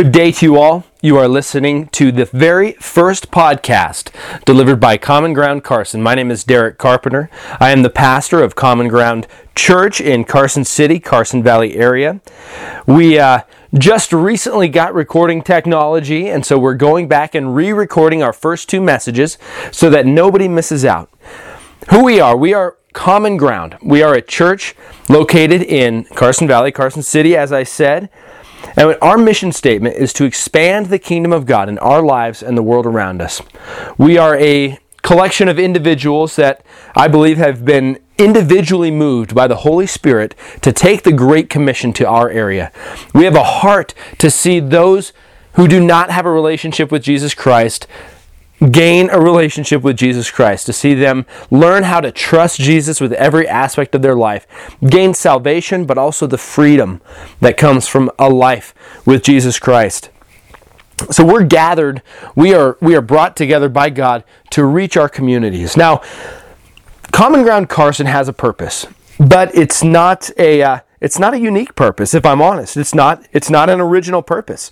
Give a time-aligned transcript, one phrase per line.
[0.00, 0.84] Good day to you all.
[1.02, 4.10] You are listening to the very first podcast
[4.46, 6.02] delivered by Common Ground Carson.
[6.02, 7.28] My name is Derek Carpenter.
[7.60, 12.22] I am the pastor of Common Ground Church in Carson City, Carson Valley area.
[12.86, 13.42] We uh,
[13.74, 18.70] just recently got recording technology, and so we're going back and re recording our first
[18.70, 19.36] two messages
[19.70, 21.10] so that nobody misses out.
[21.90, 23.76] Who we are, we are Common Ground.
[23.82, 24.74] We are a church
[25.10, 28.08] located in Carson Valley, Carson City, as I said.
[28.76, 32.56] And our mission statement is to expand the kingdom of God in our lives and
[32.56, 33.42] the world around us.
[33.98, 39.56] We are a collection of individuals that I believe have been individually moved by the
[39.56, 42.70] Holy Spirit to take the Great Commission to our area.
[43.14, 45.12] We have a heart to see those
[45.54, 47.86] who do not have a relationship with Jesus Christ
[48.70, 53.12] gain a relationship with Jesus Christ, to see them learn how to trust Jesus with
[53.14, 54.46] every aspect of their life,
[54.86, 57.00] gain salvation, but also the freedom
[57.40, 58.74] that comes from a life
[59.06, 60.10] with Jesus Christ.
[61.10, 62.02] So we're gathered,
[62.34, 65.76] we are we are brought together by God to reach our communities.
[65.76, 66.02] Now,
[67.10, 68.86] Common Ground Carson has a purpose,
[69.18, 72.76] but it's not a uh, it's not a unique purpose if I'm honest.
[72.76, 74.70] It's not it's not an original purpose.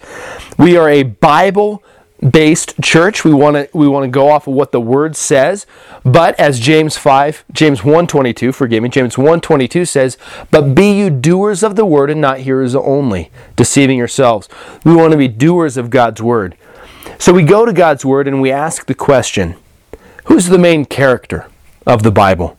[0.58, 1.82] We are a Bible
[2.30, 3.24] based church.
[3.24, 5.66] We want to we want to go off of what the word says.
[6.05, 10.16] But as James 5, James 1:22, forgive me, James 1:22 says,
[10.50, 14.48] "But be you doers of the word and not hearers only, deceiving yourselves."
[14.84, 16.56] We want to be doers of God's word.
[17.19, 19.55] So we go to God's word and we ask the question,
[20.25, 21.47] who's the main character
[21.86, 22.56] of the Bible?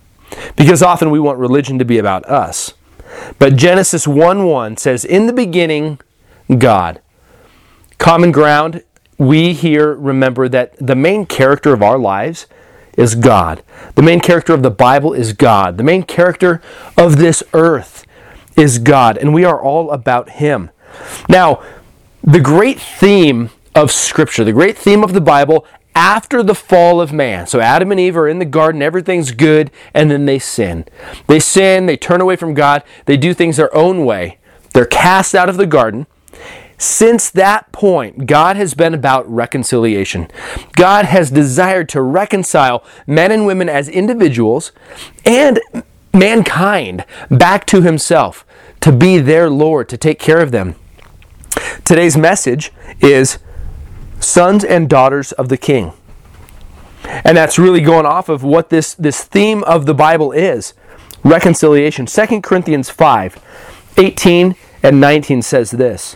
[0.55, 2.73] Because often we want religion to be about us.
[3.39, 5.99] But Genesis 1:1 says, "In the beginning,
[6.57, 6.99] God."
[7.97, 8.81] Common ground
[9.19, 12.47] we here remember that the main character of our lives
[12.97, 13.61] is God.
[13.95, 15.77] The main character of the Bible is God.
[15.77, 16.61] The main character
[16.97, 18.05] of this earth
[18.57, 20.71] is God, and we are all about Him.
[21.27, 21.61] Now,
[22.23, 27.11] the great theme of Scripture, the great theme of the Bible after the fall of
[27.11, 27.45] man.
[27.45, 30.85] So Adam and Eve are in the garden, everything's good, and then they sin.
[31.27, 34.37] They sin, they turn away from God, they do things their own way.
[34.73, 36.07] They're cast out of the garden.
[36.79, 40.31] Since that point, God has been about reconciliation.
[40.77, 44.71] God has desired to reconcile men and women as individuals
[45.25, 45.59] and
[46.13, 48.45] mankind back to Himself,
[48.79, 50.75] to be their Lord, to take care of them.
[51.83, 53.39] Today's message is
[54.21, 55.91] sons and daughters of the King.
[57.03, 60.73] And that's really going off of what this, this theme of the Bible is
[61.25, 62.05] reconciliation.
[62.05, 63.43] 2 Corinthians 5
[63.97, 66.15] 18 and 19 says this.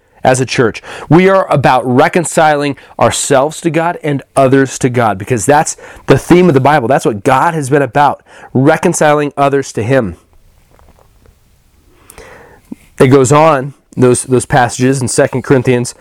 [0.23, 0.81] as a church.
[1.09, 5.77] We are about reconciling ourselves to God and others to God because that's
[6.07, 6.87] the theme of the Bible.
[6.87, 8.23] That's what God has been about,
[8.53, 10.17] reconciling others to Him.
[12.99, 15.95] It goes on, those, those passages in 2 Corinthians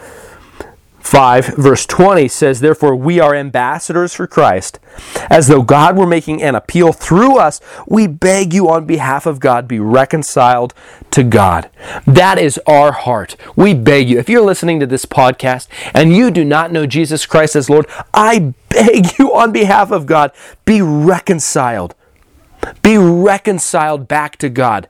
[1.01, 4.79] 5, verse 20 says, Therefore, we are ambassadors for Christ.
[5.31, 9.41] As though God were making an appeal through us, we beg you on behalf of
[9.41, 10.75] God, be reconciled
[11.11, 11.71] to God.
[12.07, 13.37] That is our heart.
[13.57, 14.19] We beg you.
[14.19, 17.87] If you're listening to this podcast and you do not know Jesus Christ as Lord,
[18.13, 20.33] I beg you on behalf of God,
[20.65, 21.95] be reconciled.
[22.83, 24.89] Be reconciled back to God.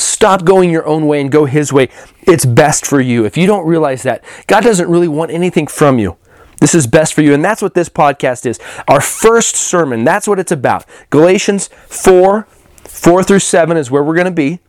[0.00, 1.90] Stop going your own way and go His way.
[2.22, 3.24] It's best for you.
[3.24, 6.16] If you don't realize that, God doesn't really want anything from you.
[6.60, 7.34] This is best for you.
[7.34, 8.58] And that's what this podcast is.
[8.88, 10.86] Our first sermon, that's what it's about.
[11.10, 12.46] Galatians 4
[12.84, 14.60] 4 through 7 is where we're going to be.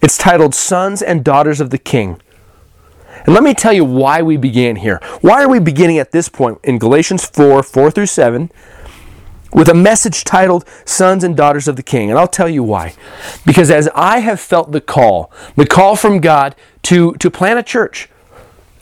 [0.00, 2.20] It's titled Sons and Daughters of the King.
[3.24, 5.00] And let me tell you why we began here.
[5.20, 8.50] Why are we beginning at this point in Galatians 4 4 through 7?
[9.52, 12.10] With a message titled Sons and Daughters of the King.
[12.10, 12.94] And I'll tell you why.
[13.44, 17.62] Because as I have felt the call, the call from God to, to plant a
[17.62, 18.08] church,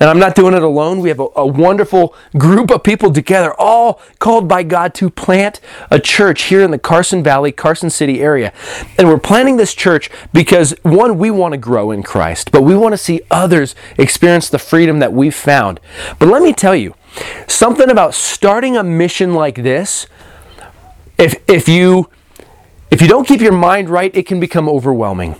[0.00, 1.00] and I'm not doing it alone.
[1.00, 5.60] We have a, a, wonderful group of people together, all called by God to plant
[5.90, 8.50] a church here in the Carson Valley, Carson City area.
[8.96, 12.74] And we're planting this church because, one, we want to grow in Christ, but we
[12.74, 15.80] want to see others experience the freedom that we've found.
[16.18, 16.94] But let me tell you,
[17.46, 20.06] something about starting a mission like this
[21.20, 22.10] if, if you
[22.90, 25.36] if you don't keep your mind right, it can become overwhelming.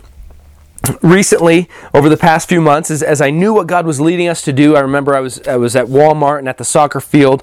[1.03, 4.43] Recently, over the past few months, as, as I knew what God was leading us
[4.43, 7.43] to do, I remember I was I was at Walmart and at the soccer field,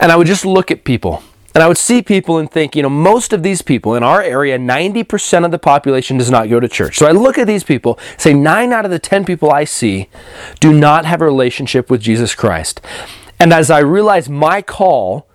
[0.00, 1.22] and I would just look at people
[1.54, 4.22] And I would see people and think, you know, most of these people in our
[4.22, 6.96] area, 90% of the population does not go to church.
[6.96, 10.08] So I look at these people, say nine out of the 10 people I see
[10.60, 12.80] do not have a relationship with Jesus Christ.
[13.40, 15.26] And as I realize my call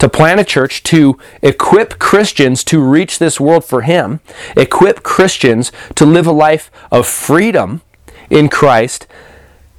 [0.00, 4.20] to plant a church, to equip Christians to reach this world for Him,
[4.56, 7.82] equip Christians to live a life of freedom
[8.28, 9.06] in Christ,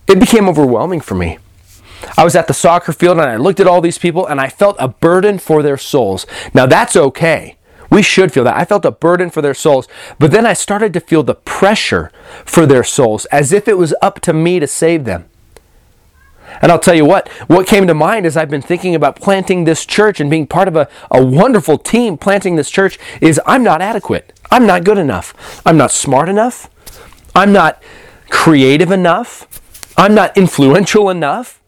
[0.07, 1.38] it became overwhelming for me.
[2.18, 4.50] I was at the soccer field and I looked at all these people and I
[4.50, 6.25] felt a burden for their souls.
[6.53, 7.57] Now that's okay.
[7.89, 8.57] We should feel that.
[8.57, 9.88] I felt a burden for their souls.
[10.18, 12.12] But then I started to feel the pressure
[12.45, 15.25] for their souls as if it was up to me to save them.
[16.62, 19.63] And I'll tell you what, what came to mind as I've been thinking about planting
[19.63, 23.63] this church and being part of a, a wonderful team planting this church is I'm
[23.63, 24.33] not adequate.
[24.51, 25.62] I'm not good enough.
[25.65, 26.69] I'm not smart enough.
[27.36, 27.81] I'm not
[28.30, 29.48] creative enough.
[29.98, 31.62] I'm not influential enough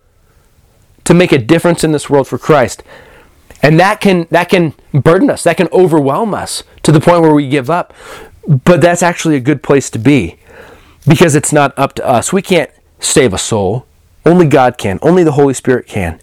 [1.04, 2.84] to make a difference in this world for Christ.
[3.62, 7.34] And that can that can burden us, that can overwhelm us to the point where
[7.34, 7.94] we give up.
[8.46, 10.38] But that's actually a good place to be
[11.08, 12.34] because it's not up to us.
[12.34, 12.70] We can't
[13.00, 13.86] save a soul.
[14.26, 15.00] Only God can.
[15.02, 16.20] Only the Holy Spirit can.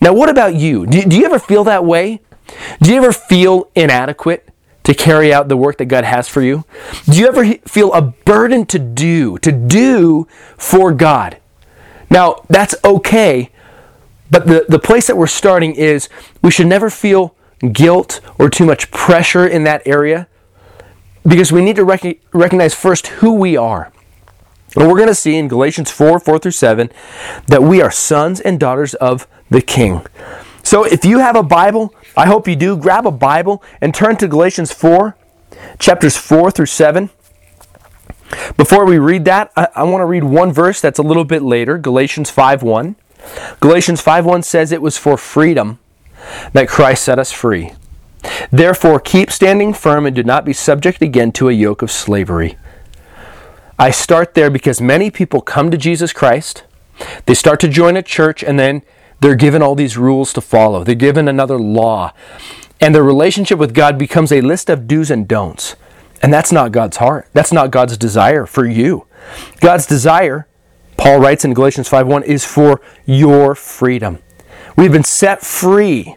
[0.00, 0.86] Now, what about you?
[0.86, 2.20] Do, do you ever feel that way?
[2.80, 4.48] Do you ever feel inadequate
[4.82, 6.64] to carry out the work that God has for you?
[7.06, 10.26] Do you ever feel a burden to do, to do
[10.58, 11.38] for God?
[12.10, 13.52] Now, that's okay
[14.32, 16.08] but the, the place that we're starting is
[16.40, 17.36] we should never feel
[17.70, 20.26] guilt or too much pressure in that area
[21.28, 23.92] because we need to rec- recognize first who we are.
[24.76, 26.90] And we're going to see in Galatians 4 4 through 7
[27.46, 30.06] that we are sons and daughters of the King.
[30.62, 34.16] So if you have a Bible, I hope you do, grab a Bible and turn
[34.16, 35.16] to Galatians 4,
[35.78, 37.10] chapters 4 through 7.
[38.56, 41.42] Before we read that, I, I want to read one verse that's a little bit
[41.42, 42.96] later, Galatians 5 1.
[43.60, 45.78] Galatians 5 1 says it was for freedom
[46.52, 47.72] that Christ set us free.
[48.50, 52.56] Therefore keep standing firm and do not be subject again to a yoke of slavery.
[53.78, 56.64] I start there because many people come to Jesus Christ,
[57.26, 58.82] they start to join a church and then
[59.20, 60.84] they're given all these rules to follow.
[60.84, 62.12] They're given another law.
[62.80, 65.76] And their relationship with God becomes a list of do's and don'ts.
[66.22, 67.28] And that's not God's heart.
[67.32, 69.06] That's not God's desire for you.
[69.60, 70.46] God's desire
[71.02, 74.18] Paul writes in Galatians 5:1 is for your freedom.
[74.76, 76.16] We've been set free.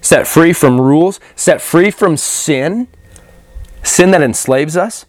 [0.00, 2.88] Set free from rules, set free from sin,
[3.82, 5.04] sin that enslaves us,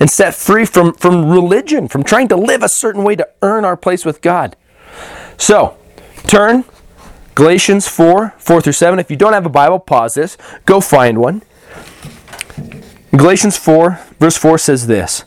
[0.00, 3.64] and set free from, from religion, from trying to live a certain way to earn
[3.64, 4.56] our place with God.
[5.36, 5.76] So,
[6.26, 6.64] turn
[7.34, 8.98] Galatians 4, 4 through 7.
[8.98, 10.36] If you don't have a Bible, pause this.
[10.64, 11.42] Go find one.
[13.16, 15.24] Galatians 4, verse 4 says this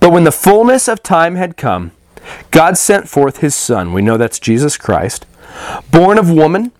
[0.00, 1.92] But when the fullness of time had come,
[2.50, 3.92] God sent forth his Son.
[3.92, 5.26] We know that's Jesus Christ.
[5.90, 6.72] Born of woman,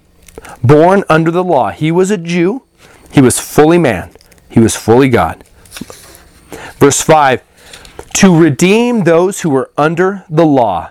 [0.62, 1.70] born under the law.
[1.70, 2.62] He was a Jew.
[3.10, 4.10] He was fully man.
[4.48, 5.44] He was fully God.
[6.78, 7.42] Verse 5
[8.14, 10.90] To redeem those who were under the law.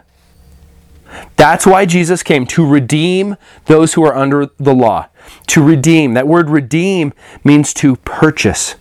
[1.37, 5.07] That's why Jesus came, to redeem those who are under the law.
[5.47, 6.13] To redeem.
[6.13, 7.13] That word redeem
[7.43, 8.75] means to purchase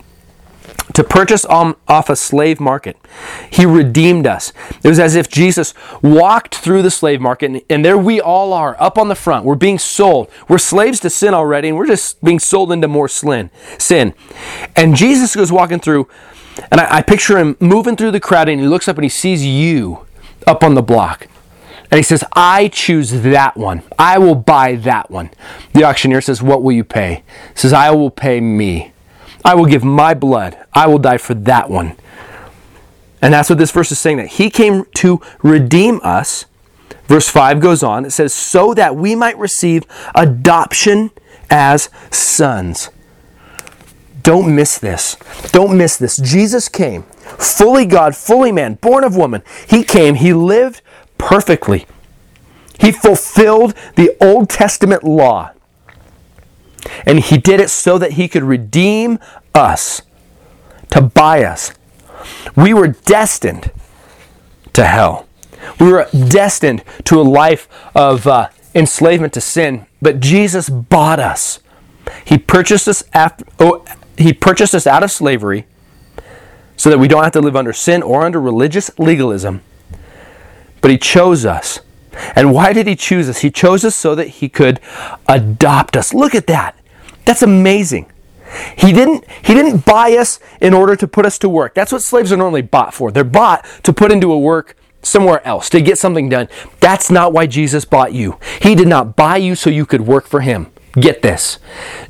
[0.93, 2.97] to purchase um, off a slave market.
[3.51, 4.53] He redeemed us.
[4.83, 5.73] It was as if Jesus
[6.03, 9.45] walked through the slave market, and there we all are, up on the front.
[9.45, 10.31] We're being sold.
[10.49, 13.51] We're slaves to sin already, and we're just being sold into more sin.
[14.77, 16.09] And Jesus goes walking through,
[16.71, 19.09] and I, I picture him moving through the crowd, and he looks up and he
[19.09, 20.07] sees you
[20.47, 21.29] up on the block.
[21.91, 23.83] And he says, I choose that one.
[23.99, 25.31] I will buy that one.
[25.75, 27.23] The auctioneer says, What will you pay?
[27.53, 28.93] He says, I will pay me.
[29.45, 30.59] I will give my blood.
[30.73, 31.97] I will die for that one.
[33.21, 36.47] And that's what this verse is saying that he came to redeem us.
[37.07, 38.07] Verse 5 goes on.
[38.07, 39.85] It says, so that we might receive
[40.15, 41.11] adoption
[41.51, 42.91] as sons.
[44.25, 45.17] Don't miss this.
[45.53, 46.17] Don't miss this.
[46.17, 49.43] Jesus came, fully God, fully man, born of woman.
[49.69, 50.81] He came, he lived
[51.19, 51.87] perfectly.
[52.81, 55.53] He fulfilled the Old Testament law.
[57.07, 59.19] And he did it so that he could redeem
[59.55, 60.03] us,
[60.91, 61.73] to buy us.
[62.57, 63.71] We were destined
[64.73, 65.29] to hell.
[65.79, 71.61] We were destined to a life of uh, enslavement to sin, but Jesus bought us.
[72.25, 73.85] He purchased us after, oh,
[74.17, 75.67] he purchased us out of slavery
[76.77, 79.63] so that we don't have to live under sin or under religious legalism.
[80.81, 81.81] But he chose us.
[82.37, 83.39] And why did he choose us?
[83.39, 84.81] He chose us so that he could
[85.29, 86.15] adopt us.
[86.15, 86.79] Look at that.
[87.25, 88.11] That's amazing.
[88.77, 91.75] He didn't, he didn't buy us in order to put us to work.
[91.75, 93.11] That's what slaves are normally bought for.
[93.11, 96.49] They're bought to put into a work somewhere else, to get something done.
[96.81, 98.39] That's not why Jesus bought you.
[98.61, 100.71] He did not buy you so you could work for him.
[100.99, 101.59] Get this.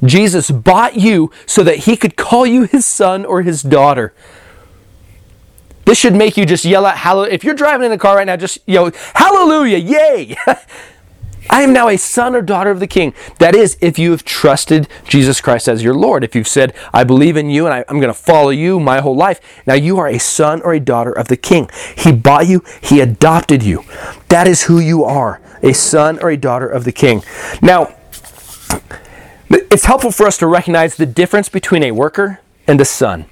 [0.04, 4.12] Jesus bought you so that he could call you his son or his daughter.
[5.86, 7.32] This should make you just yell out hallelujah.
[7.32, 10.36] If you're driving in the car right now, just yell hallelujah, yay!
[11.50, 13.12] I am now a son or daughter of the King.
[13.38, 16.24] That is, if you have trusted Jesus Christ as your Lord.
[16.24, 19.00] If you've said, I believe in you and I, am going to follow you my
[19.00, 19.40] whole life.
[19.66, 21.68] Now you are a son or a daughter of the King.
[21.96, 23.84] He bought you, He adopted you.
[24.28, 27.22] That is who you are a son or a daughter of the King.
[27.62, 27.94] Now,
[29.50, 33.26] it's helpful for us to recognize the difference between a worker and a son.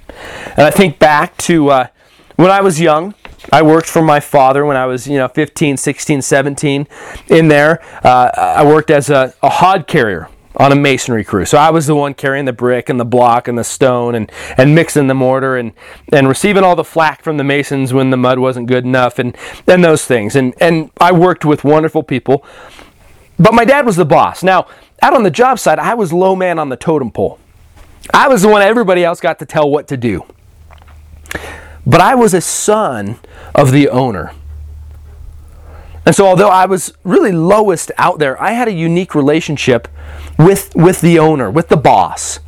[0.57, 1.87] And I think back to uh,
[2.35, 3.15] when I was young,
[3.51, 6.87] I worked for my father when I was, you know, 15, 16, 17
[7.27, 7.81] in there.
[8.05, 11.45] Uh, I worked as a, a hod carrier on a masonry crew.
[11.45, 14.31] So I was the one carrying the brick and the block and the stone and,
[14.55, 15.73] and mixing the mortar and,
[16.11, 19.35] and receiving all the flack from the masons when the mud wasn't good enough and,
[19.67, 20.35] and those things.
[20.35, 22.45] And, and I worked with wonderful people.
[23.39, 24.43] But my dad was the boss.
[24.43, 24.67] Now,
[25.01, 27.39] out on the job site, I was low man on the totem pole.
[28.13, 30.25] I was the one everybody else got to tell what to do.
[31.85, 33.19] But I was a son
[33.53, 34.33] of the owner.
[36.05, 39.87] And so, although I was really lowest out there, I had a unique relationship
[40.37, 42.39] with, with the owner, with the boss.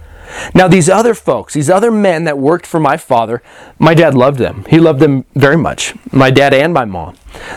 [0.53, 3.41] Now, these other folks, these other men that worked for my father,
[3.79, 4.65] my dad loved them.
[4.69, 5.93] He loved them very much.
[6.11, 7.15] My dad and my mom.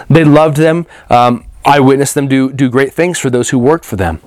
[0.08, 0.86] They loved them.
[1.10, 4.20] Um, I witnessed them do, do great things for those who worked for them.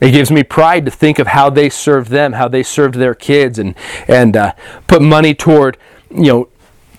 [0.00, 3.14] It gives me pride to think of how they served them, how they served their
[3.14, 3.74] kids, and,
[4.08, 4.52] and uh,
[4.86, 5.76] put money toward
[6.10, 6.48] you know,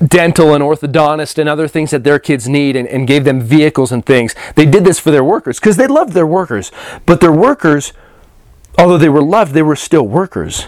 [0.05, 3.91] dental and orthodontist and other things that their kids need and, and gave them vehicles
[3.91, 4.35] and things.
[4.55, 6.71] They did this for their workers because they loved their workers.
[7.05, 7.93] But their workers,
[8.77, 10.67] although they were loved, they were still workers.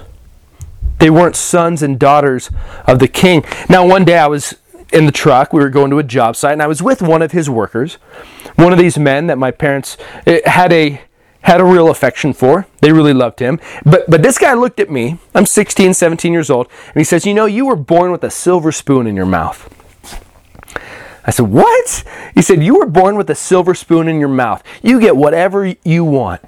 [0.99, 2.49] They weren't sons and daughters
[2.85, 3.43] of the king.
[3.69, 4.55] Now, one day I was
[4.91, 5.51] in the truck.
[5.51, 7.95] We were going to a job site, and I was with one of his workers,
[8.55, 9.97] one of these men that my parents
[10.27, 11.01] eh, had a
[11.43, 12.67] had a real affection for.
[12.81, 13.59] They really loved him.
[13.85, 15.17] But but this guy looked at me.
[15.35, 18.29] I'm 16, 17 years old, and he says, "You know, you were born with a
[18.29, 19.69] silver spoon in your mouth."
[21.25, 22.03] I said, "What?"
[22.35, 24.63] He said, "You were born with a silver spoon in your mouth.
[24.81, 26.41] You get whatever you want."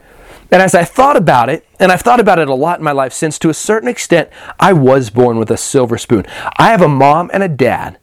[0.51, 2.91] And as I thought about it, and I've thought about it a lot in my
[2.91, 6.25] life since, to a certain extent, I was born with a silver spoon.
[6.57, 7.97] I have a mom and a dad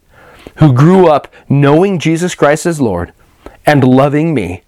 [0.56, 3.12] who grew up knowing Jesus Christ as Lord
[3.64, 4.62] and loving me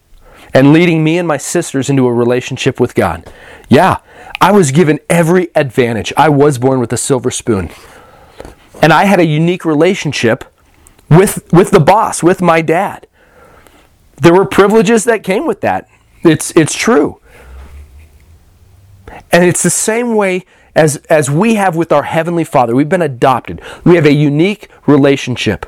[0.54, 3.30] and leading me and my sisters into a relationship with God.
[3.68, 3.98] Yeah,
[4.40, 6.12] I was given every advantage.
[6.16, 7.70] I was born with a silver spoon.
[8.80, 10.44] And I had a unique relationship
[11.10, 13.06] with, with the boss, with my dad.
[14.16, 15.88] There were privileges that came with that.
[16.22, 17.20] It's, it's true.
[19.32, 20.44] And it's the same way
[20.74, 22.74] as, as we have with our Heavenly Father.
[22.74, 25.66] We've been adopted, we have a unique relationship.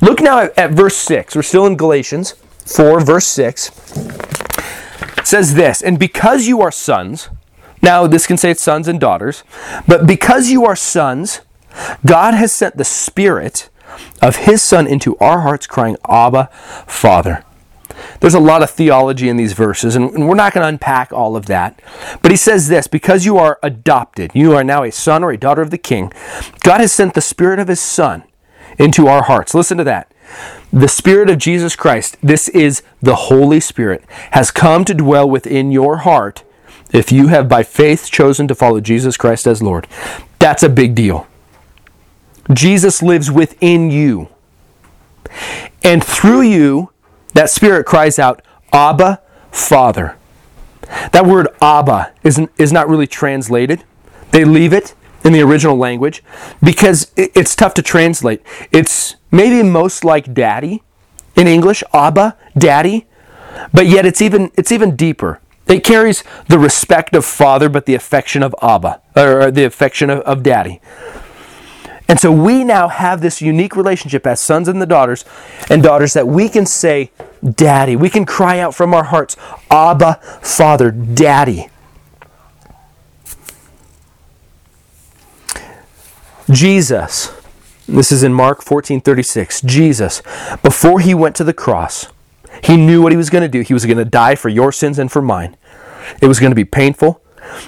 [0.00, 1.36] Look now at, at verse 6.
[1.36, 2.34] We're still in Galatians.
[2.66, 3.70] 4, verse 6
[5.24, 7.30] says this And because you are sons,
[7.82, 9.44] now this can say it's sons and daughters,
[9.86, 11.40] but because you are sons,
[12.04, 13.68] God has sent the Spirit
[14.22, 16.50] of His Son into our hearts, crying, Abba,
[16.86, 17.44] Father.
[18.20, 21.36] There's a lot of theology in these verses, and we're not going to unpack all
[21.36, 21.80] of that.
[22.22, 25.38] But he says this because you are adopted, you are now a son or a
[25.38, 26.12] daughter of the king,
[26.60, 28.24] God has sent the Spirit of His Son
[28.78, 29.54] into our hearts.
[29.54, 30.12] Listen to that.
[30.72, 35.70] The Spirit of Jesus Christ, this is the Holy Spirit, has come to dwell within
[35.70, 36.42] your heart
[36.92, 39.86] if you have by faith chosen to follow Jesus Christ as Lord.
[40.38, 41.26] That's a big deal.
[42.52, 44.28] Jesus lives within you.
[45.82, 46.90] And through you,
[47.34, 48.42] that Spirit cries out,
[48.72, 50.16] Abba, Father.
[51.12, 53.84] That word Abba isn't, is not really translated.
[54.30, 56.22] They leave it in the original language
[56.62, 58.42] because it's tough to translate.
[58.70, 60.82] It's maybe most like daddy
[61.34, 63.06] in English, Abba, daddy,
[63.72, 65.40] but yet it's even it's even deeper.
[65.66, 70.20] It carries the respect of father, but the affection of Abba, or the affection of,
[70.20, 70.80] of daddy.
[72.08, 75.24] And so we now have this unique relationship as sons and the daughters
[75.68, 77.10] and daughters that we can say,
[77.42, 77.96] Daddy.
[77.96, 79.36] We can cry out from our hearts,
[79.70, 81.68] Abba, Father, Daddy.
[86.48, 87.32] Jesus,
[87.88, 89.62] this is in Mark 14:36.
[89.62, 90.22] Jesus,
[90.62, 92.08] before he went to the cross,
[92.62, 93.60] he knew what he was going to do.
[93.60, 95.56] He was going to die for your sins and for mine.
[96.20, 97.20] It was going to be painful.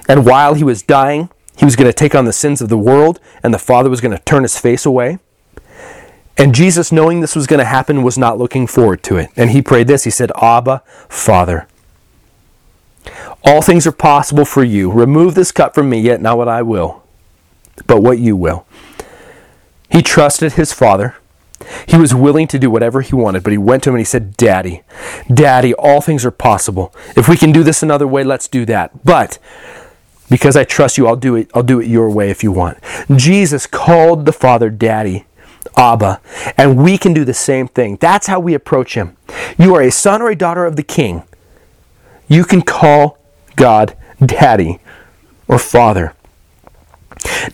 [0.08, 2.78] And while he was dying, he was going to take on the sins of the
[2.78, 5.18] world, and the Father was going to turn his face away.
[6.36, 9.30] And Jesus, knowing this was going to happen, was not looking forward to it.
[9.36, 11.66] And he prayed this He said, Abba, Father.
[13.44, 14.90] All things are possible for you.
[14.90, 17.02] Remove this cup from me, yet not what I will,
[17.86, 18.66] but what you will.
[19.90, 21.16] He trusted his father.
[21.86, 24.04] He was willing to do whatever he wanted, but he went to him and he
[24.04, 24.82] said, Daddy,
[25.32, 26.94] Daddy, all things are possible.
[27.16, 29.04] If we can do this another way, let's do that.
[29.04, 29.38] But
[30.30, 32.78] because I trust you, I'll do it, I'll do it your way if you want.
[33.16, 35.24] Jesus called the Father Daddy.
[35.76, 36.20] Abba,
[36.56, 37.96] and we can do the same thing.
[38.00, 39.16] That's how we approach him.
[39.58, 41.24] You are a son or a daughter of the king.
[42.26, 43.18] You can call
[43.54, 44.80] God daddy
[45.46, 46.14] or father.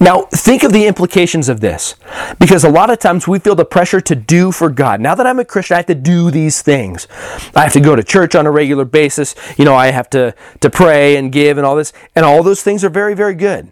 [0.01, 1.95] Now, think of the implications of this.
[2.39, 5.01] Because a lot of times we feel the pressure to do for God.
[5.01, 7.07] Now that I'm a Christian, I have to do these things.
[7.55, 9.35] I have to go to church on a regular basis.
[9.57, 11.93] You know, I have to, to pray and give and all this.
[12.15, 13.71] And all those things are very, very good.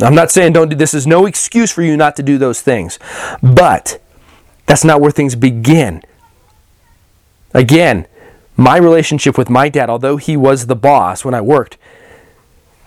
[0.00, 2.60] I'm not saying don't do this is no excuse for you not to do those
[2.60, 2.98] things.
[3.42, 4.00] But
[4.66, 6.02] that's not where things begin.
[7.52, 8.06] Again,
[8.56, 11.76] my relationship with my dad, although he was the boss when I worked,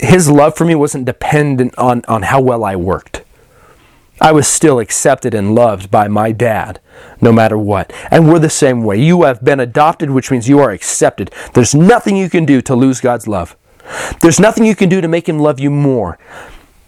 [0.03, 3.23] his love for me wasn't dependent on, on how well I worked.
[4.21, 6.79] I was still accepted and loved by my dad,
[7.19, 7.91] no matter what.
[8.11, 9.01] And we're the same way.
[9.01, 11.33] You have been adopted, which means you are accepted.
[11.53, 13.57] There's nothing you can do to lose God's love.
[14.21, 16.17] There's nothing you can do to make him love you more.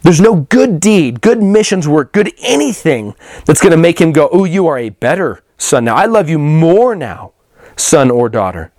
[0.03, 4.29] There's no good deed, good missions work, good anything that's going to make him go,
[4.31, 5.95] Oh, you are a better son now.
[5.95, 7.33] I love you more now,
[7.75, 8.71] son or daughter.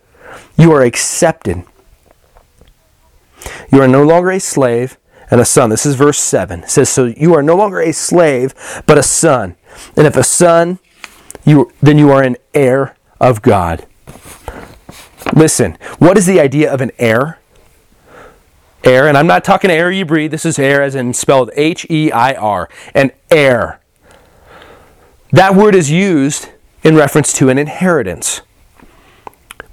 [0.56, 1.64] You are accepted.
[3.72, 4.98] You are no longer a slave
[5.30, 5.70] and a son.
[5.70, 6.64] This is verse 7.
[6.64, 8.54] It says, So you are no longer a slave,
[8.86, 9.56] but a son.
[9.96, 10.78] And if a son,
[11.44, 13.86] you, then you are an heir of God.
[15.34, 17.38] Listen, what is the idea of an heir?
[18.84, 20.30] Heir, and I'm not talking air you breathe.
[20.30, 23.80] This is air as in spelled H E I R, an heir.
[25.32, 26.50] That word is used
[26.84, 28.42] in reference to an inheritance.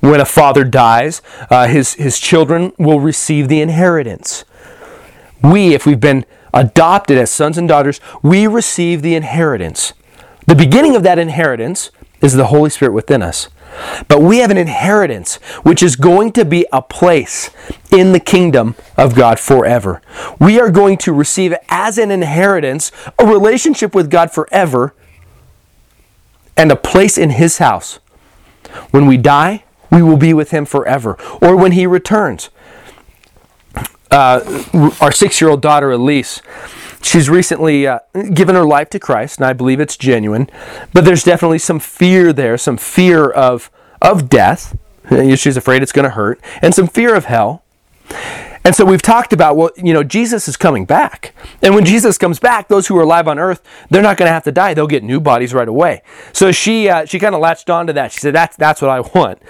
[0.04, 4.44] When a father dies, uh, his, his children will receive the inheritance.
[5.42, 9.94] We, if we've been adopted as sons and daughters, we receive the inheritance.
[10.46, 11.90] The beginning of that inheritance
[12.22, 13.48] is the Holy Spirit within us.
[14.10, 17.50] But we have an inheritance which is going to be a place
[17.90, 20.02] in the kingdom of God forever.
[20.38, 24.94] We are going to receive as an inheritance a relationship with God forever
[26.58, 28.00] and a place in His house.
[28.92, 31.18] When we die, we will be with him forever.
[31.42, 32.50] Or when he returns.
[34.10, 36.42] Uh, our six year old daughter, Elise,
[37.02, 38.00] she's recently uh,
[38.34, 40.50] given her life to Christ, and I believe it's genuine.
[40.94, 44.78] But there's definitely some fear there, some fear of, of death.
[45.10, 47.64] She's afraid it's going to hurt, and some fear of hell.
[48.64, 51.36] And so we've talked about, well, you know, Jesus is coming back.
[51.62, 54.34] And when Jesus comes back, those who are alive on earth, they're not going to
[54.34, 54.74] have to die.
[54.74, 56.02] They'll get new bodies right away.
[56.32, 58.12] So she, uh, she kind of latched onto that.
[58.12, 59.42] She said, that's, that's what I want.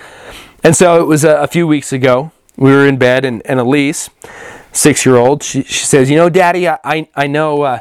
[0.64, 2.32] And so it was a, a few weeks ago.
[2.56, 4.12] We were in bed, and, and Elise,
[4.72, 7.64] six year old, she, she says, You know, Daddy, I, I know.
[7.64, 7.80] Uh,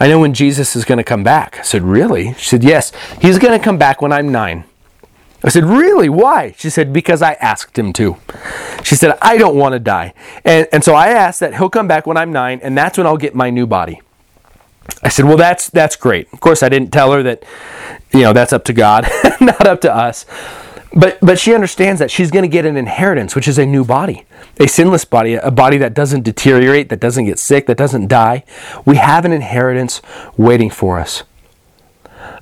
[0.00, 1.58] I know when Jesus is going to come back.
[1.60, 2.34] I said, Really?
[2.34, 4.64] She said, Yes, he's going to come back when I'm nine.
[5.44, 6.08] I said, Really?
[6.08, 6.54] Why?
[6.56, 8.16] She said, Because I asked him to.
[8.82, 10.14] She said, I don't want to die.
[10.44, 13.06] And, and so I asked that he'll come back when I'm nine, and that's when
[13.06, 14.00] I'll get my new body.
[15.02, 16.32] I said, Well, that's, that's great.
[16.32, 17.44] Of course, I didn't tell her that,
[18.12, 19.06] you know, that's up to God,
[19.40, 20.24] not up to us.
[20.96, 23.84] But, but she understands that she's going to get an inheritance, which is a new
[23.84, 24.24] body,
[24.60, 28.44] a sinless body, a body that doesn't deteriorate, that doesn't get sick, that doesn't die.
[28.84, 30.00] We have an inheritance
[30.36, 31.24] waiting for us.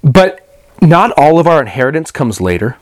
[0.05, 0.47] But
[0.83, 2.77] not all of our inheritance comes later.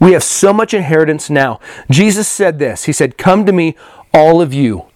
[0.00, 1.60] We have so much inheritance now.
[1.90, 3.76] Jesus said this He said, Come to me,
[4.12, 4.86] all of you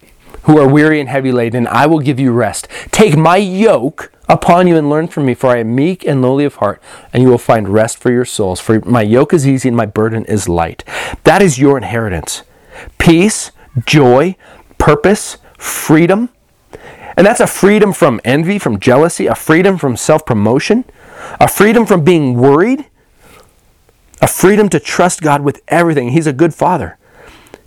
[0.45, 2.69] who are weary and heavy laden, and I will give you rest.
[2.91, 6.45] Take my yoke upon you and learn from me, for I am meek and lowly
[6.45, 8.61] of heart, and you will find rest for your souls.
[8.61, 10.85] For my yoke is easy and my burden is light.
[11.25, 12.43] That is your inheritance
[12.99, 13.53] peace,
[13.87, 14.37] joy,
[14.79, 16.31] purpose, freedom.
[17.17, 20.85] And that's a freedom from envy, from jealousy, a freedom from self promotion,
[21.39, 22.87] a freedom from being worried,
[24.21, 26.11] a freedom to trust God with everything.
[26.11, 26.97] He's a good father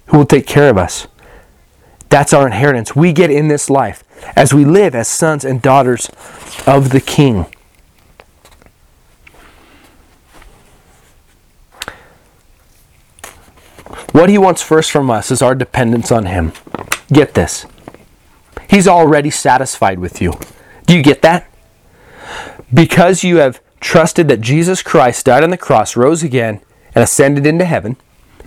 [0.08, 1.08] who will take care of us.
[2.10, 4.04] That's our inheritance we get in this life
[4.36, 6.10] as we live as sons and daughters
[6.66, 7.46] of the King.
[14.12, 16.54] What he wants first from us is our dependence on him.
[17.10, 17.66] Get this.
[18.70, 20.34] He's already satisfied with you.
[20.86, 21.50] Do you get that?
[22.74, 26.62] Because you have trusted that Jesus Christ died on the cross, rose again,
[26.96, 27.98] and ascended into heaven,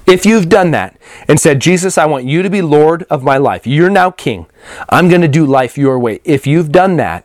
[0.07, 3.37] if you've done that and said, Jesus, I want you to be Lord of my
[3.37, 4.47] life, you're now king.
[4.89, 6.21] I'm going to do life your way.
[6.25, 7.25] If you've done that,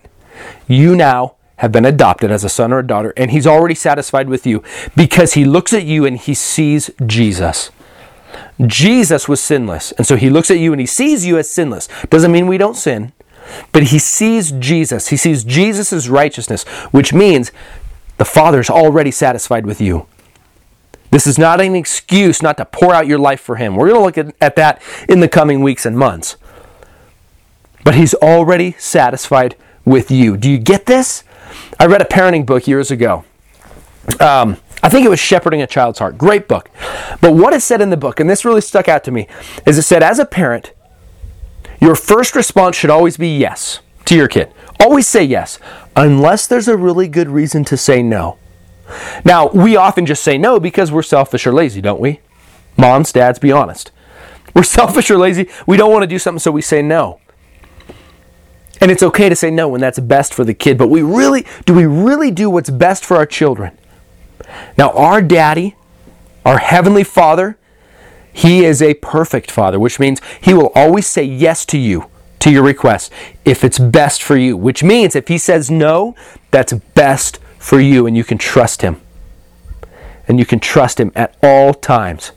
[0.67, 4.29] you now have been adopted as a son or a daughter, and he's already satisfied
[4.29, 4.61] with you
[4.95, 7.71] because he looks at you and he sees Jesus.
[8.65, 11.87] Jesus was sinless, and so he looks at you and he sees you as sinless.
[12.09, 13.13] Doesn't mean we don't sin,
[13.71, 15.07] but he sees Jesus.
[15.07, 17.51] He sees Jesus' righteousness, which means
[18.17, 20.08] the Father is already satisfied with you.
[21.12, 23.75] This is not an excuse not to pour out your life for Him.
[23.75, 26.36] We're going to look at, at that in the coming weeks and months.
[27.84, 30.36] But He's already satisfied with you.
[30.36, 31.23] Do you get this?
[31.80, 33.23] I read a parenting book years ago.
[34.19, 36.17] Um, I think it was Shepherding a Child's Heart.
[36.17, 36.69] Great book.
[37.21, 39.28] But what is said in the book, and this really stuck out to me,
[39.65, 40.73] is it said, as a parent,
[41.80, 44.51] your first response should always be yes to your kid.
[44.80, 45.60] Always say yes,
[45.95, 48.38] unless there's a really good reason to say no.
[49.23, 52.19] Now, we often just say no because we're selfish or lazy, don't we?
[52.77, 53.91] Moms, dads, be honest.
[54.53, 55.49] We're selfish or lazy.
[55.65, 57.19] We don't want to do something, so we say no.
[58.81, 61.45] And it's okay to say no when that's best for the kid, but we really
[61.65, 63.77] do we really do what's best for our children?
[64.77, 65.75] Now, our daddy,
[66.45, 67.58] our heavenly father,
[68.34, 72.10] he is a perfect father, which means he will always say yes to you,
[72.45, 73.12] to your request,
[73.43, 76.15] if it's best for you, which means if he says no,
[76.51, 79.01] that's best for you and you can trust him.
[80.27, 82.34] And you can trust him at all times.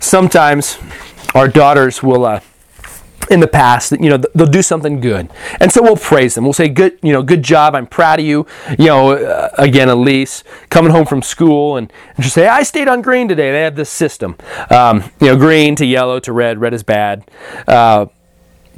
[0.00, 0.76] Sometimes
[1.34, 2.40] our daughters will uh,
[3.30, 5.30] in the past you know they'll do something good.
[5.60, 6.44] And so we'll praise them.
[6.44, 7.74] We'll say good you know good job.
[7.74, 8.46] I'm proud of you.
[8.78, 12.88] You know uh, again elise coming home from school and, and she'll say i stayed
[12.88, 13.52] on green today.
[13.52, 14.36] They have this system.
[14.70, 16.58] Um, you know green to yellow to red.
[16.58, 17.24] Red is bad.
[17.66, 18.06] Uh,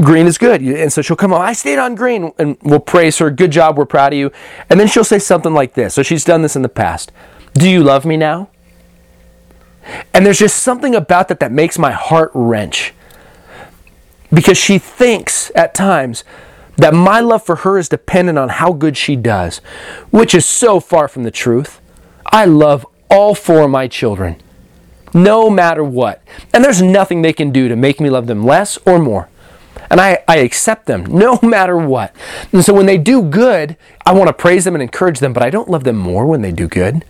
[0.01, 0.61] green is good.
[0.61, 3.31] And so she'll come home i stayed on green and we'll praise her.
[3.31, 3.77] Good job.
[3.77, 4.31] We're proud of you.
[4.69, 5.95] And then she'll say something like this.
[5.95, 7.13] So she's done this in the past.
[7.55, 8.51] Do you love me now?
[10.13, 12.93] And there's just something about that that makes my heart wrench
[14.37, 16.23] because she thinks at times
[16.77, 19.63] that my love for her is dependent on how good she does,
[20.11, 21.81] which is so far from the truth.
[22.27, 24.37] I love all four of my children,
[25.15, 26.23] no matter what.
[26.53, 29.31] And there's nothing they can do to make me love them less or more.
[29.91, 32.15] And I, I accept them no matter what.
[32.53, 35.43] And so when they do good, I want to praise them and encourage them, but
[35.43, 37.07] I don't love them more when they do good.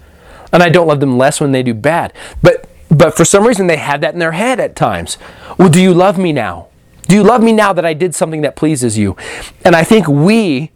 [0.53, 2.13] And I don't love them less when they do bad.
[2.41, 5.19] But but for some reason they have that in their head at times.
[5.59, 6.69] Well, do you love me now?
[7.07, 9.17] Do you love me now that I did something that pleases you?
[9.65, 10.73] And I think we,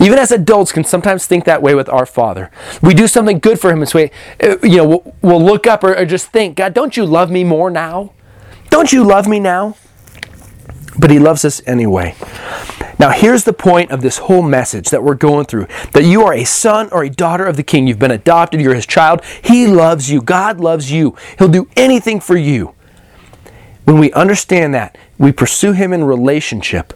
[0.00, 2.50] even as adults, can sometimes think that way with our Father.
[2.82, 6.04] We do something good for Him and say, uh, you know, we'll, look up or
[6.04, 8.12] just think, God, don't you love me more now?
[8.70, 9.76] Don't you love me now?
[10.98, 12.14] But He loves us anyway.
[13.00, 16.34] Now, here's the point of this whole message that we're going through that you are
[16.34, 17.86] a son or a daughter of the King.
[17.86, 19.24] You've been adopted, you're His child.
[19.42, 20.20] He loves you.
[20.20, 21.16] God loves you.
[21.38, 22.74] He'll do anything for you.
[23.84, 26.94] When we understand that, we pursue Him in relationship,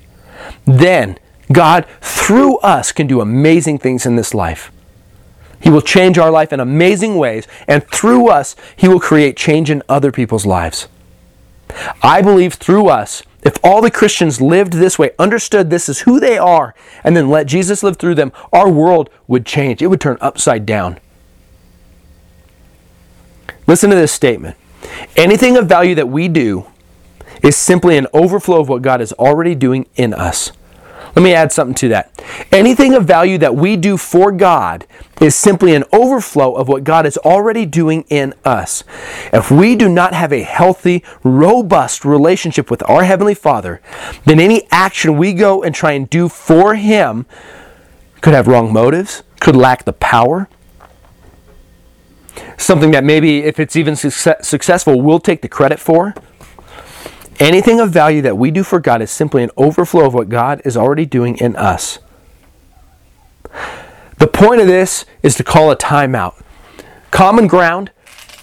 [0.65, 1.19] then
[1.51, 4.71] God, through us, can do amazing things in this life.
[5.61, 9.71] He will change our life in amazing ways, and through us, He will create change
[9.71, 10.89] in other people's lives.
[12.03, 16.21] I believe through us, if all the Christians lived this way, understood this is who
[16.21, 19.83] they are, and then let Jesus live through them, our world would change.
[19.83, 20.99] It would turn upside down.
[23.67, 24.57] Listen to this statement
[25.17, 26.67] anything of value that we do
[27.43, 30.53] is simply an overflow of what God is already doing in us.
[31.15, 32.23] Let me add something to that.
[32.51, 34.87] Anything of value that we do for God
[35.21, 38.83] is simply an overflow of what God is already doing in us.
[39.31, 43.83] If we do not have a healthy, robust relationship with our Heavenly Father,
[44.25, 47.27] then any action we go and try and do for Him
[48.23, 50.49] could have wrong motives, could lack the power.
[52.57, 56.15] Something that maybe, if it's even success- successful, we'll take the credit for.
[57.41, 60.63] Anything of value that we do for God is simply an overflow of what God
[60.65, 61.99] is already doing in us.
[64.19, 66.41] The point of this is to call a timeout.
[67.11, 67.91] Common ground,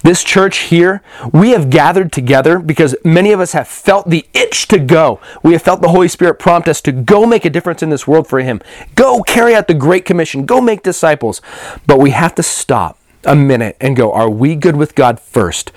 [0.03, 4.67] this church here, we have gathered together because many of us have felt the itch
[4.69, 5.19] to go.
[5.43, 8.07] We have felt the Holy Spirit prompt us to go make a difference in this
[8.07, 8.61] world for Him.
[8.95, 10.45] Go carry out the Great Commission.
[10.45, 11.41] Go make disciples.
[11.85, 15.71] But we have to stop a minute and go, are we good with God first?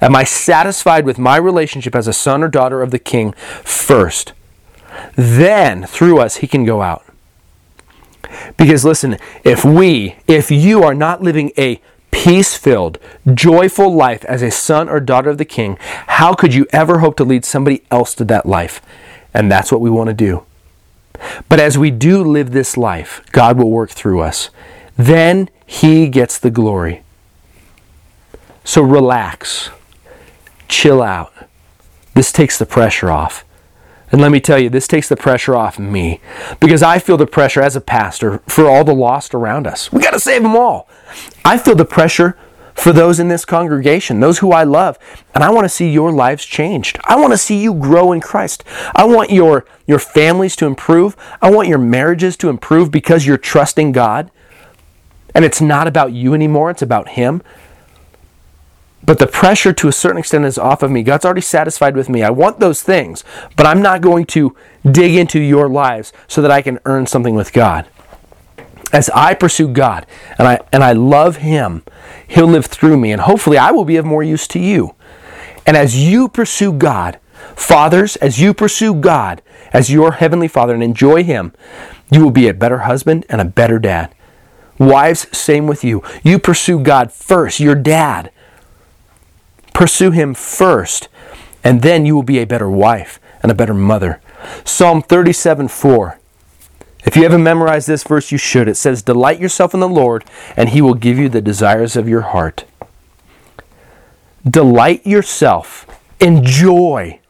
[0.00, 3.32] Am I satisfied with my relationship as a son or daughter of the king
[3.64, 4.32] first?
[5.14, 7.04] Then, through us, he can go out.
[8.56, 11.80] Because listen, if we, if you are not living a
[12.10, 12.98] peace filled,
[13.32, 17.16] joyful life as a son or daughter of the king, how could you ever hope
[17.16, 18.80] to lead somebody else to that life?
[19.32, 20.44] And that's what we want to do.
[21.48, 24.50] But as we do live this life, God will work through us.
[24.96, 27.02] Then He gets the glory.
[28.64, 29.70] So relax
[30.68, 31.32] chill out.
[32.14, 33.44] This takes the pressure off.
[34.12, 36.20] And let me tell you, this takes the pressure off me
[36.60, 39.92] because I feel the pressure as a pastor for all the lost around us.
[39.92, 40.88] We got to save them all.
[41.44, 42.38] I feel the pressure
[42.76, 44.98] for those in this congregation, those who I love.
[45.34, 46.98] And I want to see your lives changed.
[47.04, 48.62] I want to see you grow in Christ.
[48.94, 51.16] I want your, your families to improve.
[51.40, 54.30] I want your marriages to improve because you're trusting God.
[55.34, 57.42] And it's not about you anymore, it's about Him.
[59.06, 61.02] But the pressure to a certain extent is off of me.
[61.02, 62.22] God's already satisfied with me.
[62.22, 63.22] I want those things,
[63.56, 67.34] but I'm not going to dig into your lives so that I can earn something
[67.34, 67.86] with God
[68.92, 70.06] as I pursue God
[70.38, 71.82] and I and I love him,
[72.26, 74.94] he'll live through me and hopefully I will be of more use to you.
[75.66, 77.18] And as you pursue God,
[77.56, 79.42] fathers, as you pursue God
[79.72, 81.52] as your heavenly Father and enjoy him,
[82.10, 84.14] you will be a better husband and a better dad.
[84.78, 86.02] Wives, same with you.
[86.22, 88.30] You pursue God first, your dad.
[89.76, 91.08] Pursue him first,
[91.62, 94.22] and then you will be a better wife and a better mother.
[94.64, 96.18] Psalm 37 4.
[97.04, 98.68] If you haven't memorized this verse, you should.
[98.68, 100.24] It says, Delight yourself in the Lord,
[100.56, 102.64] and he will give you the desires of your heart.
[104.48, 105.86] Delight yourself.
[106.20, 107.20] Enjoy.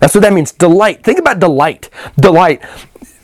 [0.00, 0.52] That's what that means.
[0.52, 1.02] Delight.
[1.02, 1.88] Think about delight.
[2.20, 2.62] Delight.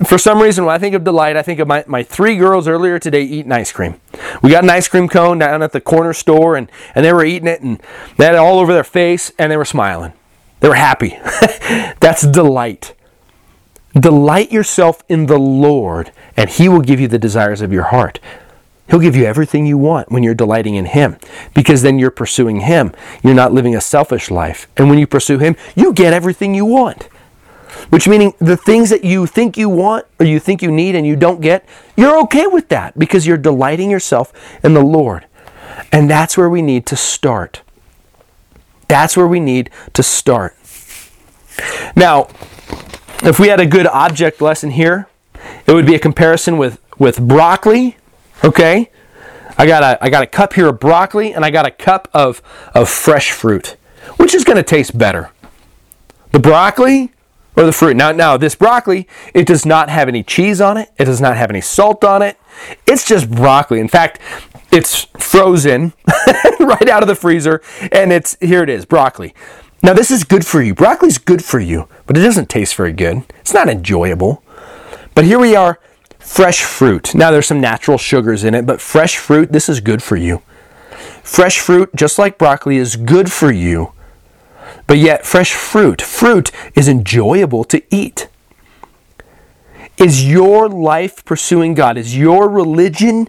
[0.04, 2.68] For some reason, when I think of delight, I think of my, my three girls
[2.68, 3.98] earlier today eating ice cream.
[4.42, 7.24] We got an ice cream cone down at the corner store, and, and they were
[7.24, 7.80] eating it, and
[8.18, 10.12] they had it all over their face, and they were smiling.
[10.60, 11.18] They were happy.
[12.00, 12.94] That's delight.
[13.98, 18.20] Delight yourself in the Lord, and He will give you the desires of your heart.
[18.90, 21.16] He'll give you everything you want when you're delighting in Him,
[21.54, 22.92] because then you're pursuing Him.
[23.22, 24.68] You're not living a selfish life.
[24.76, 27.08] And when you pursue Him, you get everything you want.
[27.90, 31.06] Which meaning the things that you think you want or you think you need and
[31.06, 34.32] you don't get, you're okay with that because you're delighting yourself
[34.64, 35.26] in the Lord.
[35.92, 37.62] And that's where we need to start.
[38.88, 40.56] That's where we need to start.
[41.94, 42.28] Now,
[43.22, 45.08] if we had a good object lesson here,
[45.66, 47.96] it would be a comparison with, with broccoli.
[48.44, 48.90] Okay?
[49.58, 52.08] I got a I got a cup here of broccoli and I got a cup
[52.12, 52.42] of,
[52.74, 53.76] of fresh fruit.
[54.18, 55.30] Which is going to taste better?
[56.32, 57.12] The broccoli
[57.56, 57.96] or the fruit?
[57.96, 60.90] Now now this broccoli, it does not have any cheese on it.
[60.98, 62.38] It does not have any salt on it.
[62.86, 63.80] It's just broccoli.
[63.80, 64.20] In fact,
[64.72, 65.92] it's frozen
[66.60, 69.34] right out of the freezer and it's here it is, broccoli.
[69.82, 70.74] Now, this is good for you.
[70.74, 73.22] Broccoli's good for you, but it doesn't taste very good.
[73.40, 74.42] It's not enjoyable.
[75.14, 75.78] But here we are,
[76.18, 77.14] fresh fruit.
[77.14, 80.42] Now, there's some natural sugars in it, but fresh fruit, this is good for you.
[81.22, 83.92] Fresh fruit, just like broccoli, is good for you.
[84.86, 88.28] But yet, fresh fruit, fruit is enjoyable to eat.
[89.98, 91.96] Is your life pursuing God?
[91.96, 93.28] Is your religion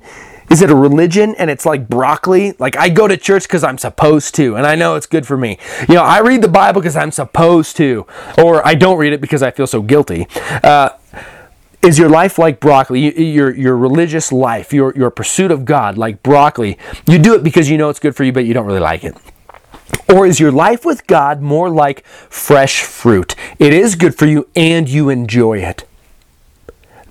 [0.49, 2.53] is it a religion and it's like broccoli?
[2.57, 5.35] Like I go to church because I'm supposed to, and I know it's good for
[5.35, 5.57] me.
[5.89, 8.05] You know, I read the Bible because I'm supposed to,
[8.37, 10.27] or I don't read it because I feel so guilty.
[10.63, 10.89] Uh,
[11.81, 13.21] is your life like broccoli?
[13.21, 16.77] Your your religious life, your your pursuit of God, like broccoli?
[17.07, 19.03] You do it because you know it's good for you, but you don't really like
[19.03, 19.15] it.
[20.09, 23.35] Or is your life with God more like fresh fruit?
[23.59, 25.87] It is good for you and you enjoy it.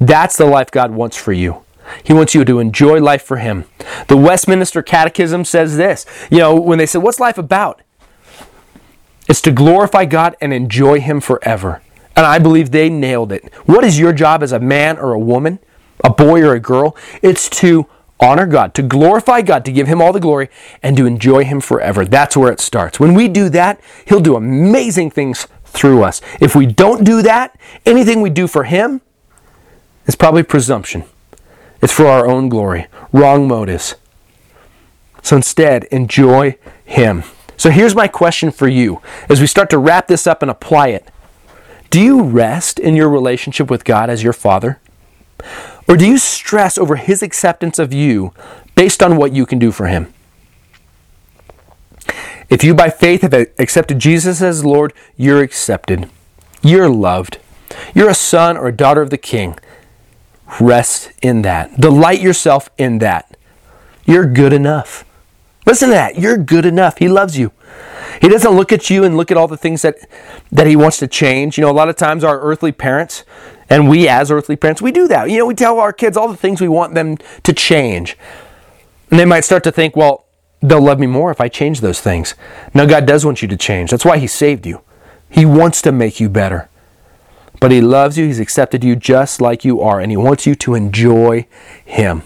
[0.00, 1.62] That's the life God wants for you.
[2.02, 3.64] He wants you to enjoy life for Him.
[4.08, 6.04] The Westminster Catechism says this.
[6.30, 7.82] You know, when they said, What's life about?
[9.28, 11.82] It's to glorify God and enjoy Him forever.
[12.14, 13.52] And I believe they nailed it.
[13.66, 15.58] What is your job as a man or a woman,
[16.02, 16.96] a boy or a girl?
[17.22, 17.86] It's to
[18.20, 20.48] honor God, to glorify God, to give Him all the glory,
[20.82, 22.04] and to enjoy Him forever.
[22.04, 22.98] That's where it starts.
[22.98, 26.20] When we do that, He'll do amazing things through us.
[26.40, 29.00] If we don't do that, anything we do for Him
[30.06, 31.04] is probably presumption.
[31.82, 32.86] It's for our own glory.
[33.12, 33.96] Wrong motives.
[35.22, 37.24] So instead, enjoy Him.
[37.56, 40.88] So here's my question for you as we start to wrap this up and apply
[40.88, 41.10] it.
[41.90, 44.80] Do you rest in your relationship with God as your Father?
[45.88, 48.32] Or do you stress over His acceptance of you
[48.74, 50.12] based on what you can do for Him?
[52.48, 56.08] If you by faith have accepted Jesus as Lord, you're accepted.
[56.62, 57.38] You're loved.
[57.94, 59.58] You're a son or a daughter of the King.
[60.60, 61.80] Rest in that.
[61.80, 63.36] Delight yourself in that.
[64.04, 65.04] You're good enough.
[65.66, 66.16] Listen to that.
[66.16, 66.98] You're good enough.
[66.98, 67.50] He loves you.
[68.20, 69.96] He doesn't look at you and look at all the things that,
[70.52, 71.58] that he wants to change.
[71.58, 73.24] You know, a lot of times our earthly parents,
[73.68, 75.30] and we as earthly parents, we do that.
[75.30, 78.16] You know, we tell our kids all the things we want them to change.
[79.10, 80.26] And they might start to think, well,
[80.60, 82.34] they'll love me more if I change those things.
[82.74, 83.90] No, God does want you to change.
[83.90, 84.82] That's why He saved you.
[85.28, 86.68] He wants to make you better.
[87.60, 90.54] But He loves you, He's accepted you just like you are, and He wants you
[90.56, 91.46] to enjoy
[91.84, 92.22] Him.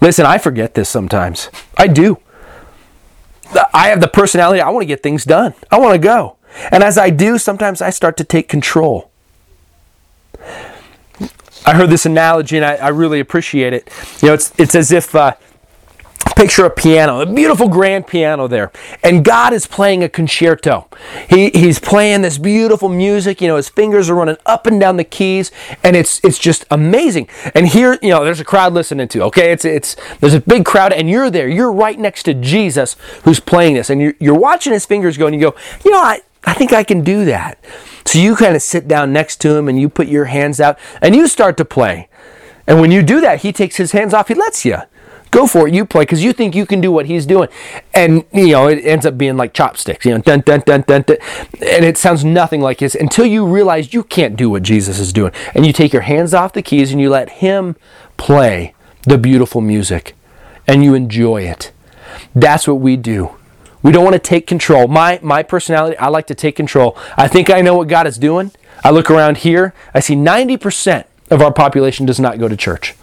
[0.00, 1.50] Listen, I forget this sometimes.
[1.76, 2.18] I do.
[3.74, 6.36] I have the personality, I want to get things done, I want to go.
[6.70, 9.09] And as I do, sometimes I start to take control.
[11.66, 13.90] I heard this analogy and I, I really appreciate it.
[14.22, 15.34] You know, it's, it's as if uh,
[16.40, 18.72] picture a piano, a beautiful grand piano there.
[19.02, 20.88] And God is playing a concerto.
[21.28, 23.42] He, he's playing this beautiful music.
[23.42, 25.50] You know, his fingers are running up and down the keys,
[25.84, 27.28] and it's it's just amazing.
[27.54, 29.22] And here, you know, there's a crowd listening to.
[29.24, 31.48] Okay, it's it's there's a big crowd, and you're there.
[31.48, 35.26] You're right next to Jesus, who's playing this, and you're, you're watching his fingers go,
[35.26, 37.62] and you go, you know, I I think I can do that.
[38.10, 40.76] So you kind of sit down next to him, and you put your hands out,
[41.00, 42.08] and you start to play.
[42.66, 44.26] And when you do that, he takes his hands off.
[44.26, 44.78] He lets you.
[45.30, 47.48] Go for it, you play, because you think you can do what he's doing.
[47.94, 51.02] And, you know, it ends up being like chopsticks, you know, dun, dun, dun, dun,
[51.02, 51.18] dun.
[51.62, 55.12] And it sounds nothing like his until you realize you can't do what Jesus is
[55.12, 55.30] doing.
[55.54, 57.76] And you take your hands off the keys and you let him
[58.16, 60.16] play the beautiful music
[60.66, 61.70] and you enjoy it.
[62.34, 63.36] That's what we do.
[63.82, 64.88] We don't want to take control.
[64.88, 66.96] My my personality, I like to take control.
[67.16, 68.52] I think I know what God is doing.
[68.84, 72.94] I look around here, I see 90% of our population does not go to church.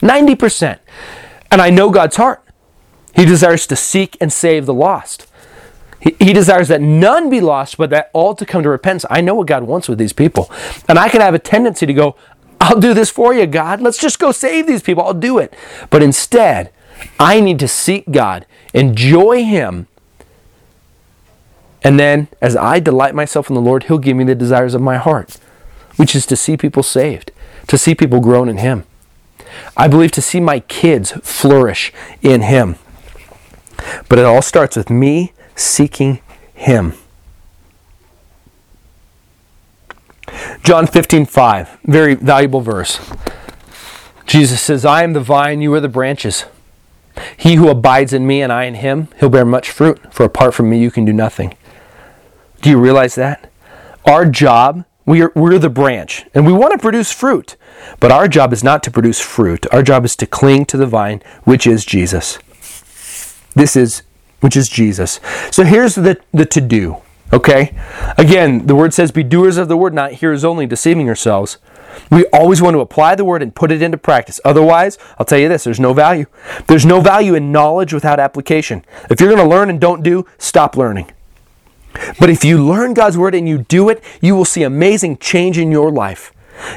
[0.00, 0.78] 90%.
[1.50, 2.42] And I know God's heart.
[3.14, 5.26] He desires to seek and save the lost.
[6.00, 9.04] He, he desires that none be lost, but that all to come to repentance.
[9.10, 10.50] I know what God wants with these people.
[10.88, 12.16] And I can have a tendency to go,
[12.60, 13.80] I'll do this for you, God.
[13.80, 15.04] Let's just go save these people.
[15.04, 15.54] I'll do it.
[15.90, 16.72] But instead,
[17.18, 19.88] I need to seek God, enjoy Him.
[21.84, 24.80] And then, as I delight myself in the Lord, He'll give me the desires of
[24.80, 25.38] my heart,
[25.96, 27.32] which is to see people saved,
[27.66, 28.84] to see people grown in Him.
[29.76, 31.92] I believe to see my kids flourish
[32.22, 32.76] in Him.
[34.08, 36.20] But it all starts with me seeking
[36.54, 36.94] Him.
[40.62, 43.00] John 15, 5, very valuable verse.
[44.26, 46.46] Jesus says, I am the vine, you are the branches.
[47.36, 50.54] He who abides in me and I in him, he'll bear much fruit, for apart
[50.54, 51.54] from me you can do nothing.
[52.62, 53.50] Do you realize that?
[54.06, 57.56] Our job we are, we're the branch, and we want to produce fruit.
[57.98, 59.66] But our job is not to produce fruit.
[59.72, 62.38] Our job is to cling to the vine, which is Jesus.
[63.54, 64.02] This is,
[64.40, 65.18] which is Jesus.
[65.50, 66.98] So here's the, the to do,
[67.32, 67.76] okay?
[68.16, 71.58] Again, the word says, Be doers of the word, not hearers only, deceiving yourselves.
[72.10, 74.40] We always want to apply the word and put it into practice.
[74.44, 76.26] Otherwise, I'll tell you this there's no value.
[76.68, 78.84] There's no value in knowledge without application.
[79.10, 81.10] If you're going to learn and don't do, stop learning.
[82.18, 85.58] But if you learn God's word and you do it, you will see amazing change
[85.58, 86.32] in your life.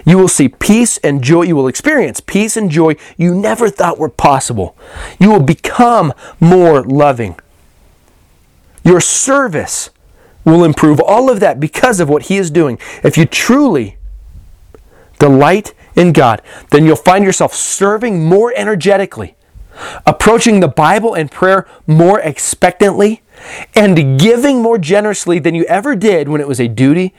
[0.05, 1.43] You will see peace and joy.
[1.43, 4.75] You will experience peace and joy you never thought were possible.
[5.19, 7.35] You will become more loving.
[8.83, 9.89] Your service
[10.43, 10.99] will improve.
[10.99, 12.77] All of that because of what He is doing.
[13.03, 13.97] If you truly
[15.19, 19.35] delight in God, then you'll find yourself serving more energetically,
[20.05, 23.21] approaching the Bible and prayer more expectantly,
[23.75, 27.13] and giving more generously than you ever did when it was a duty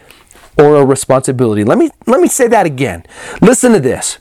[0.58, 1.64] or a responsibility.
[1.64, 3.04] Let me let me say that again.
[3.40, 4.18] Listen to this.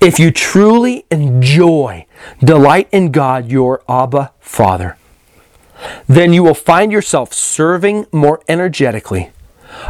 [0.00, 2.06] If you truly enjoy,
[2.40, 4.96] delight in God, your Abba Father,
[6.06, 9.30] then you will find yourself serving more energetically,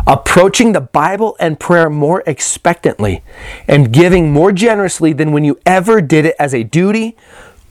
[0.06, 3.22] approaching the Bible and prayer more expectantly,
[3.68, 7.16] and giving more generously than when you ever did it as a duty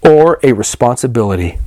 [0.03, 1.57] or a responsibility.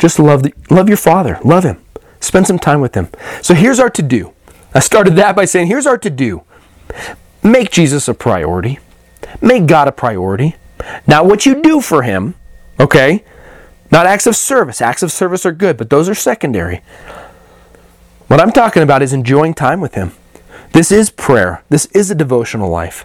[0.00, 1.38] Just love, the, love your father.
[1.44, 1.80] Love him.
[2.18, 3.08] Spend some time with him.
[3.42, 4.32] So here's our to do.
[4.74, 6.42] I started that by saying, here's our to do.
[7.42, 8.80] Make Jesus a priority.
[9.40, 10.56] Make God a priority.
[11.06, 12.34] Not what you do for him,
[12.80, 13.24] okay?
[13.92, 14.80] Not acts of service.
[14.80, 16.82] Acts of service are good, but those are secondary.
[18.26, 20.12] What I'm talking about is enjoying time with him.
[20.72, 21.62] This is prayer.
[21.68, 23.04] This is a devotional life.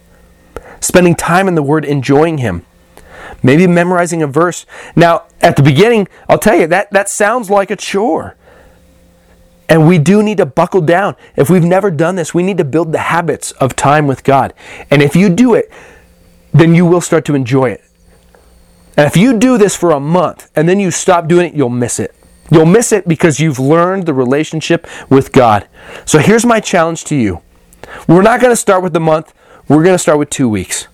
[0.80, 2.64] Spending time in the Word, enjoying Him
[3.44, 4.66] maybe memorizing a verse.
[4.96, 8.36] Now, at the beginning, I'll tell you, that, that sounds like a chore.
[9.68, 11.16] And we do need to buckle down.
[11.36, 14.54] If we've never done this, we need to build the habits of time with God.
[14.92, 15.72] And if you do it,
[16.54, 17.84] then you will start to enjoy it.
[18.98, 21.70] And if you do this for a month and then you stop doing it, you'll
[21.70, 22.16] miss it.
[22.52, 25.68] You'll miss it because you've learned the relationship with God.
[26.06, 27.42] So here's my challenge to you.
[28.08, 29.34] We're not going to start with the month,
[29.68, 30.88] we're going to start with two weeks.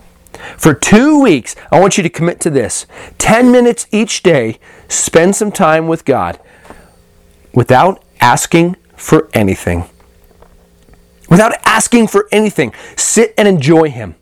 [0.57, 2.85] For two weeks, I want you to commit to this
[3.17, 6.39] 10 minutes each day, spend some time with God
[7.53, 9.85] without asking for anything.
[11.29, 14.15] Without asking for anything, sit and enjoy Him.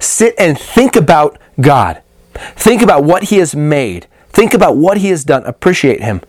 [0.00, 2.02] Sit and think about God.
[2.32, 4.06] Think about what He has made.
[4.30, 5.44] Think about what He has done.
[5.44, 6.20] Appreciate Him.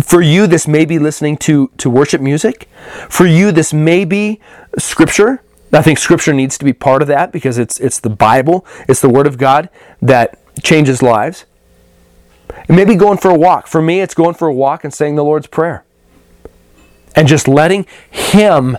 [0.00, 2.68] For you, this may be listening to, to worship music.
[3.08, 4.40] For you, this may be
[4.78, 5.42] scripture.
[5.72, 9.00] I think Scripture needs to be part of that because it's it's the Bible, it's
[9.00, 9.70] the Word of God
[10.02, 11.46] that changes lives.
[12.68, 13.66] It may be going for a walk.
[13.66, 15.84] For me, it's going for a walk and saying the Lord's Prayer.
[17.16, 18.76] And just letting Him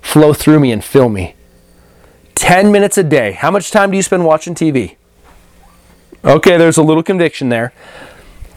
[0.00, 1.34] flow through me and fill me.
[2.36, 3.32] 10 minutes a day.
[3.32, 4.96] How much time do you spend watching TV?
[6.24, 7.72] Okay, there's a little conviction there.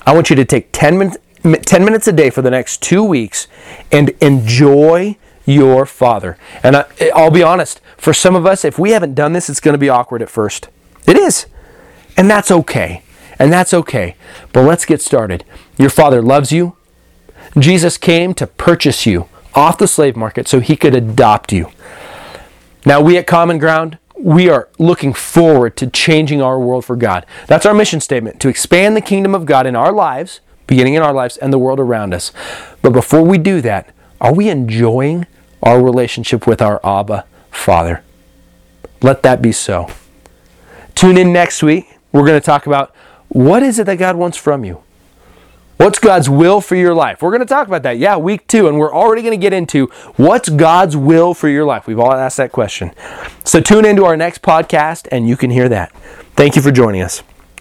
[0.05, 3.01] I want you to take 10 minutes 10 minutes a day for the next 2
[3.01, 3.47] weeks
[3.91, 5.15] and enjoy
[5.49, 6.37] your father.
[6.63, 6.85] And I,
[7.15, 9.79] I'll be honest, for some of us if we haven't done this it's going to
[9.79, 10.69] be awkward at first.
[11.07, 11.47] It is.
[12.15, 13.03] And that's okay.
[13.37, 14.15] And that's okay.
[14.51, 15.45] But let's get started.
[15.77, 16.75] Your father loves you.
[17.57, 21.71] Jesus came to purchase you off the slave market so he could adopt you.
[22.85, 27.25] Now, we at Common Ground, we are looking forward to changing our world for God.
[27.47, 31.01] That's our mission statement to expand the kingdom of God in our lives, beginning in
[31.01, 32.31] our lives, and the world around us.
[32.81, 35.25] But before we do that, are we enjoying
[35.63, 38.03] our relationship with our Abba Father?
[39.01, 39.89] Let that be so.
[40.95, 41.87] Tune in next week.
[42.11, 42.93] We're going to talk about
[43.29, 44.83] what is it that God wants from you?
[45.77, 47.21] What's God's will for your life?
[47.21, 47.97] We're going to talk about that.
[47.99, 48.67] Yeah, week two.
[48.67, 49.85] And we're already going to get into
[50.17, 51.87] what's God's will for your life.
[51.87, 52.91] We've all asked that question.
[53.45, 55.93] So tune into our next podcast and you can hear that.
[56.35, 57.23] Thank you for joining us.